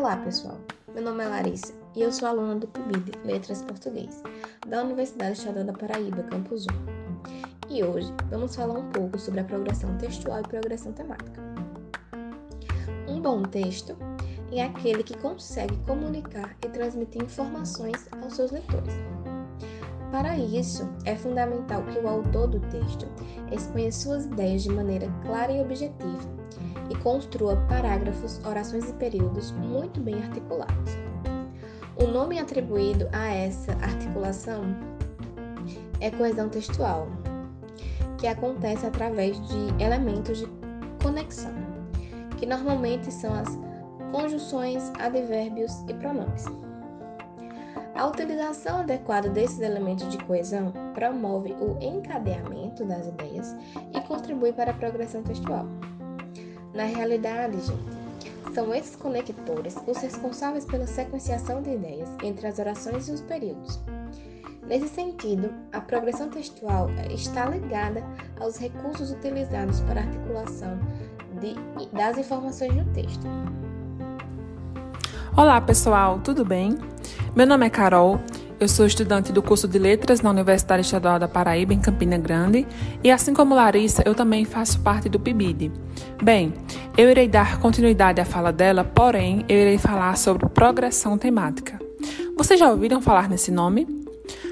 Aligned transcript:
Olá, 0.00 0.16
pessoal. 0.16 0.56
Meu 0.94 1.02
nome 1.04 1.22
é 1.22 1.28
Larissa 1.28 1.74
e 1.94 2.00
eu 2.00 2.10
sou 2.10 2.26
aluna 2.26 2.54
do 2.54 2.66
PIBID 2.66 3.18
Letras 3.22 3.60
Português, 3.60 4.22
da 4.66 4.82
Universidade 4.82 5.32
Estadual 5.32 5.66
da 5.66 5.74
Paraíba, 5.74 6.22
Campus 6.22 6.66
1. 7.68 7.68
E 7.68 7.84
hoje 7.84 8.10
vamos 8.30 8.56
falar 8.56 8.78
um 8.78 8.88
pouco 8.92 9.18
sobre 9.18 9.40
a 9.40 9.44
progressão 9.44 9.98
textual 9.98 10.40
e 10.40 10.48
progressão 10.48 10.90
temática. 10.94 11.42
Um 13.06 13.20
bom 13.20 13.42
texto 13.42 13.94
é 14.50 14.62
aquele 14.62 15.02
que 15.02 15.18
consegue 15.18 15.76
comunicar 15.86 16.56
e 16.64 16.70
transmitir 16.70 17.22
informações 17.22 18.08
aos 18.22 18.36
seus 18.36 18.52
leitores. 18.52 18.94
Para 20.10 20.34
isso, 20.38 20.88
é 21.04 21.14
fundamental 21.14 21.82
que 21.82 21.98
o 21.98 22.08
autor 22.08 22.48
do 22.48 22.60
texto 22.70 23.06
exponha 23.52 23.92
suas 23.92 24.24
ideias 24.24 24.62
de 24.62 24.70
maneira 24.70 25.12
clara 25.26 25.52
e 25.52 25.60
objetiva 25.60 26.40
e 26.90 26.94
construa 26.96 27.56
parágrafos, 27.68 28.44
orações 28.44 28.90
e 28.90 28.92
períodos 28.94 29.52
muito 29.52 30.00
bem 30.00 30.22
articulados. 30.22 30.92
O 31.96 32.06
nome 32.06 32.38
atribuído 32.38 33.08
a 33.12 33.28
essa 33.28 33.72
articulação 33.74 34.62
é 36.00 36.10
coesão 36.10 36.48
textual, 36.48 37.08
que 38.18 38.26
acontece 38.26 38.84
através 38.84 39.40
de 39.48 39.82
elementos 39.82 40.38
de 40.38 40.48
conexão, 41.02 41.54
que 42.36 42.46
normalmente 42.46 43.12
são 43.12 43.32
as 43.34 43.48
conjunções, 44.10 44.90
advérbios 44.98 45.72
e 45.88 45.94
pronomes. 45.94 46.44
A 47.94 48.06
utilização 48.06 48.80
adequada 48.80 49.28
desses 49.28 49.60
elementos 49.60 50.08
de 50.08 50.16
coesão 50.24 50.72
promove 50.94 51.52
o 51.52 51.76
encadeamento 51.82 52.84
das 52.84 53.06
ideias 53.06 53.54
e 53.94 54.00
contribui 54.00 54.52
para 54.52 54.70
a 54.70 54.74
progressão 54.74 55.22
textual. 55.22 55.66
Na 56.72 56.84
realidade, 56.84 57.58
gente, 57.60 58.54
são 58.54 58.72
esses 58.74 58.94
conectores 58.94 59.76
os 59.86 59.98
responsáveis 59.98 60.64
pela 60.64 60.86
sequenciação 60.86 61.62
de 61.62 61.70
ideias 61.70 62.08
entre 62.22 62.46
as 62.46 62.58
orações 62.58 63.08
e 63.08 63.12
os 63.12 63.20
períodos. 63.22 63.80
Nesse 64.66 64.88
sentido, 64.88 65.52
a 65.72 65.80
progressão 65.80 66.28
textual 66.28 66.88
está 67.10 67.46
ligada 67.46 68.04
aos 68.38 68.56
recursos 68.56 69.10
utilizados 69.10 69.80
para 69.80 70.00
a 70.00 70.04
articulação 70.04 70.78
de, 71.40 71.56
das 71.90 72.18
informações 72.18 72.74
no 72.76 72.84
texto. 72.92 73.26
Olá, 75.36 75.60
pessoal, 75.60 76.20
tudo 76.20 76.44
bem? 76.44 76.78
Meu 77.34 77.46
nome 77.46 77.66
é 77.66 77.70
Carol 77.70 78.20
eu 78.60 78.68
sou 78.68 78.84
estudante 78.84 79.32
do 79.32 79.42
curso 79.42 79.66
de 79.66 79.78
Letras 79.78 80.20
na 80.20 80.28
Universidade 80.28 80.82
Estadual 80.82 81.18
da 81.18 81.26
Paraíba, 81.26 81.72
em 81.72 81.80
Campina 81.80 82.18
Grande, 82.18 82.66
e 83.02 83.10
assim 83.10 83.32
como 83.32 83.54
Larissa, 83.54 84.02
eu 84.04 84.14
também 84.14 84.44
faço 84.44 84.78
parte 84.80 85.08
do 85.08 85.18
PIBID. 85.18 85.72
Bem, 86.22 86.52
eu 86.96 87.08
irei 87.08 87.26
dar 87.26 87.58
continuidade 87.58 88.20
à 88.20 88.24
fala 88.24 88.52
dela, 88.52 88.84
porém, 88.84 89.46
eu 89.48 89.56
irei 89.56 89.78
falar 89.78 90.14
sobre 90.18 90.46
progressão 90.50 91.16
temática. 91.16 91.80
Vocês 92.36 92.60
já 92.60 92.70
ouviram 92.70 93.00
falar 93.00 93.30
nesse 93.30 93.50
nome? 93.50 93.88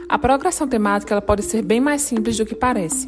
A 0.08 0.18
progressão 0.18 0.66
temática 0.66 1.12
ela 1.12 1.20
pode 1.20 1.42
ser 1.42 1.62
bem 1.62 1.80
mais 1.80 2.00
simples 2.00 2.34
do 2.38 2.46
que 2.46 2.54
parece. 2.54 3.06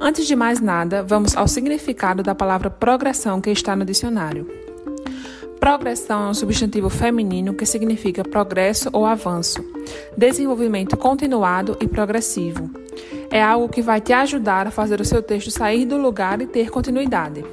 Antes 0.00 0.24
de 0.24 0.36
mais 0.36 0.60
nada, 0.60 1.02
vamos 1.02 1.36
ao 1.36 1.48
significado 1.48 2.22
da 2.22 2.34
palavra 2.34 2.70
progressão 2.70 3.40
que 3.40 3.50
está 3.50 3.74
no 3.74 3.84
dicionário. 3.84 4.61
Progressão 5.62 6.26
é 6.26 6.30
um 6.30 6.34
substantivo 6.34 6.90
feminino 6.90 7.54
que 7.54 7.64
significa 7.64 8.24
progresso 8.24 8.90
ou 8.92 9.06
avanço, 9.06 9.64
desenvolvimento 10.16 10.96
continuado 10.96 11.76
e 11.80 11.86
progressivo. 11.86 12.68
É 13.30 13.40
algo 13.40 13.68
que 13.68 13.80
vai 13.80 14.00
te 14.00 14.12
ajudar 14.12 14.66
a 14.66 14.72
fazer 14.72 15.00
o 15.00 15.04
seu 15.04 15.22
texto 15.22 15.52
sair 15.52 15.86
do 15.86 15.96
lugar 15.96 16.42
e 16.42 16.48
ter 16.48 16.68
continuidade. 16.68 17.44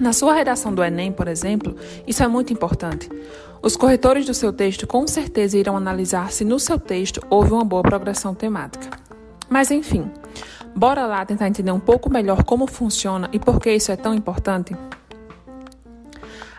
Na 0.00 0.12
sua 0.12 0.34
redação 0.34 0.74
do 0.74 0.82
Enem, 0.82 1.12
por 1.12 1.28
exemplo, 1.28 1.76
isso 2.04 2.24
é 2.24 2.26
muito 2.26 2.52
importante. 2.52 3.08
Os 3.62 3.76
corretores 3.76 4.26
do 4.26 4.34
seu 4.34 4.52
texto 4.52 4.84
com 4.84 5.06
certeza 5.06 5.56
irão 5.56 5.76
analisar 5.76 6.32
se 6.32 6.44
no 6.44 6.58
seu 6.58 6.80
texto 6.80 7.24
houve 7.30 7.52
uma 7.52 7.64
boa 7.64 7.84
progressão 7.84 8.34
temática. 8.34 8.98
Mas 9.48 9.70
enfim, 9.70 10.10
bora 10.74 11.06
lá 11.06 11.24
tentar 11.24 11.46
entender 11.46 11.70
um 11.70 11.78
pouco 11.78 12.10
melhor 12.10 12.42
como 12.42 12.66
funciona 12.66 13.30
e 13.32 13.38
por 13.38 13.60
que 13.60 13.72
isso 13.72 13.92
é 13.92 13.96
tão 13.96 14.12
importante? 14.12 14.74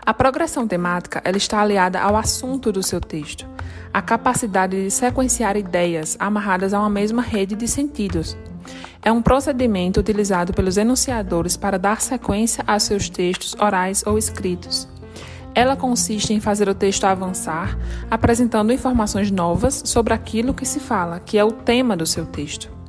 A 0.04 0.14
progressão 0.14 0.66
temática 0.66 1.20
ela 1.24 1.36
está 1.36 1.60
aliada 1.60 2.00
ao 2.00 2.16
assunto 2.16 2.72
do 2.72 2.82
seu 2.82 3.00
texto, 3.00 3.46
a 3.92 4.00
capacidade 4.00 4.82
de 4.82 4.90
sequenciar 4.90 5.56
ideias 5.56 6.16
amarradas 6.18 6.72
a 6.72 6.80
uma 6.80 6.88
mesma 6.88 7.20
rede 7.20 7.54
de 7.54 7.68
sentidos. 7.68 8.36
É 9.02 9.12
um 9.12 9.20
procedimento 9.20 10.00
utilizado 10.00 10.52
pelos 10.52 10.76
enunciadores 10.76 11.56
para 11.56 11.78
dar 11.78 12.00
sequência 12.00 12.64
a 12.66 12.78
seus 12.78 13.08
textos 13.08 13.54
orais 13.60 14.02
ou 14.06 14.16
escritos. 14.16 14.88
Ela 15.54 15.76
consiste 15.76 16.32
em 16.32 16.40
fazer 16.40 16.68
o 16.68 16.74
texto 16.74 17.04
avançar, 17.04 17.76
apresentando 18.10 18.72
informações 18.72 19.30
novas 19.30 19.82
sobre 19.84 20.14
aquilo 20.14 20.54
que 20.54 20.64
se 20.64 20.80
fala, 20.80 21.20
que 21.20 21.36
é 21.36 21.44
o 21.44 21.52
tema 21.52 21.96
do 21.96 22.06
seu 22.06 22.24
texto. 22.24 22.79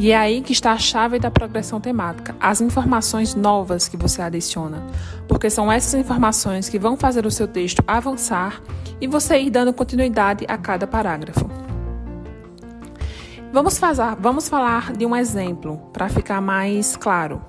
E 0.00 0.12
é 0.12 0.16
aí 0.16 0.40
que 0.40 0.52
está 0.52 0.72
a 0.72 0.78
chave 0.78 1.18
da 1.18 1.30
progressão 1.30 1.78
temática, 1.78 2.34
as 2.40 2.62
informações 2.62 3.34
novas 3.34 3.86
que 3.86 3.98
você 3.98 4.22
adiciona, 4.22 4.82
porque 5.28 5.50
são 5.50 5.70
essas 5.70 5.92
informações 5.92 6.70
que 6.70 6.78
vão 6.78 6.96
fazer 6.96 7.26
o 7.26 7.30
seu 7.30 7.46
texto 7.46 7.84
avançar 7.86 8.62
e 8.98 9.06
você 9.06 9.38
ir 9.38 9.50
dando 9.50 9.74
continuidade 9.74 10.46
a 10.48 10.56
cada 10.56 10.86
parágrafo. 10.86 11.46
Vamos, 13.52 13.76
fazer, 13.76 14.16
vamos 14.18 14.48
falar 14.48 14.90
de 14.94 15.04
um 15.04 15.14
exemplo 15.14 15.76
para 15.92 16.08
ficar 16.08 16.40
mais 16.40 16.96
claro. 16.96 17.44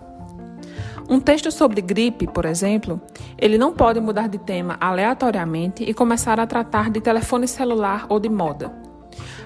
Um 1.08 1.22
texto 1.22 1.54
sobre 1.54 1.80
gripe, 1.80 2.28
por 2.28 2.44
exemplo, 2.44 3.00
ele 3.38 3.58
não 3.58 3.72
pode 3.72 4.02
mudar 4.02 4.28
de 4.28 4.38
tema 4.38 4.76
aleatoriamente 4.82 5.86
e 5.86 5.94
começar 5.94 6.38
a 6.38 6.46
tratar 6.46 6.90
de 6.90 7.00
telefone 7.00 7.48
celular 7.48 8.08
ou 8.10 8.20
de 8.20 8.28
moda. 8.28 8.91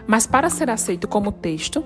Mas 0.08 0.28
para 0.28 0.50
ser 0.50 0.70
aceito 0.70 1.08
como 1.08 1.31
texto, 1.31 1.84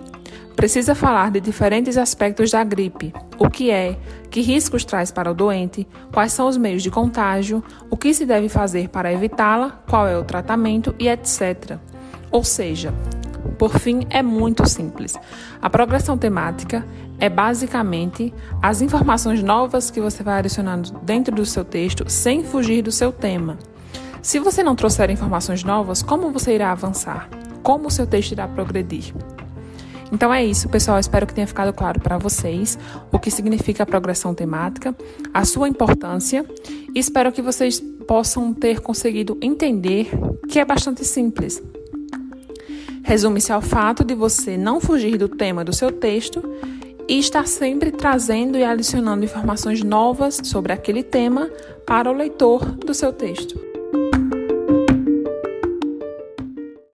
precisa 0.55 0.93
falar 0.93 1.31
de 1.31 1.39
diferentes 1.39 1.97
aspectos 1.97 2.51
da 2.51 2.63
gripe: 2.63 3.13
o 3.37 3.49
que 3.49 3.71
é, 3.71 3.97
que 4.29 4.41
riscos 4.41 4.83
traz 4.83 5.11
para 5.11 5.31
o 5.31 5.33
doente, 5.33 5.87
quais 6.11 6.33
são 6.33 6.47
os 6.47 6.57
meios 6.57 6.83
de 6.83 6.91
contágio, 6.91 7.63
o 7.89 7.97
que 7.97 8.13
se 8.13 8.25
deve 8.25 8.49
fazer 8.49 8.89
para 8.89 9.13
evitá-la, 9.13 9.81
qual 9.87 10.07
é 10.07 10.17
o 10.17 10.23
tratamento 10.23 10.93
e 10.99 11.07
etc. 11.07 11.77
Ou 12.31 12.43
seja, 12.43 12.93
por 13.57 13.77
fim, 13.77 14.05
é 14.09 14.21
muito 14.21 14.67
simples. 14.67 15.15
A 15.61 15.69
progressão 15.69 16.17
temática 16.17 16.85
é 17.19 17.29
basicamente 17.29 18.33
as 18.61 18.81
informações 18.81 19.43
novas 19.43 19.89
que 19.89 19.99
você 19.99 20.23
vai 20.23 20.39
adicionando 20.39 20.91
dentro 21.03 21.35
do 21.35 21.45
seu 21.45 21.65
texto 21.65 22.09
sem 22.09 22.43
fugir 22.43 22.81
do 22.81 22.91
seu 22.91 23.11
tema. 23.11 23.57
Se 24.21 24.39
você 24.39 24.61
não 24.61 24.75
trouxer 24.75 25.09
informações 25.09 25.63
novas, 25.63 26.01
como 26.01 26.31
você 26.31 26.55
irá 26.55 26.71
avançar? 26.71 27.29
Como 27.69 27.89
o 27.89 27.91
seu 27.91 28.07
texto 28.07 28.31
irá 28.31 28.47
progredir? 28.47 29.13
Então 30.11 30.33
é 30.33 30.43
isso, 30.43 30.67
pessoal. 30.69 30.97
Espero 30.97 31.27
que 31.27 31.35
tenha 31.35 31.45
ficado 31.45 31.71
claro 31.71 31.99
para 31.99 32.17
vocês 32.17 32.79
o 33.11 33.19
que 33.19 33.29
significa 33.29 33.83
a 33.83 33.85
progressão 33.85 34.33
temática, 34.33 34.95
a 35.31 35.45
sua 35.45 35.69
importância 35.69 36.43
e 36.95 36.97
espero 36.97 37.31
que 37.31 37.43
vocês 37.43 37.79
possam 38.07 38.55
ter 38.55 38.79
conseguido 38.79 39.37
entender 39.39 40.09
que 40.47 40.57
é 40.57 40.65
bastante 40.65 41.05
simples. 41.05 41.61
Resume-se 43.03 43.51
ao 43.51 43.61
fato 43.61 44.03
de 44.03 44.15
você 44.15 44.57
não 44.57 44.81
fugir 44.81 45.15
do 45.15 45.29
tema 45.29 45.63
do 45.63 45.71
seu 45.71 45.91
texto 45.91 46.41
e 47.07 47.19
estar 47.19 47.47
sempre 47.47 47.91
trazendo 47.91 48.57
e 48.57 48.63
adicionando 48.63 49.25
informações 49.25 49.83
novas 49.83 50.41
sobre 50.43 50.73
aquele 50.73 51.03
tema 51.03 51.51
para 51.85 52.09
o 52.09 52.15
leitor 52.15 52.65
do 52.65 52.95
seu 52.95 53.13
texto. 53.13 53.68